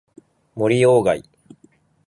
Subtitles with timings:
[0.55, 1.21] 森鴎外